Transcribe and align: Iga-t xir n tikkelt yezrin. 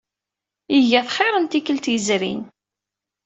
Iga-t 0.77 1.09
xir 1.15 1.33
n 1.39 1.45
tikkelt 1.47 1.85
yezrin. 1.91 2.41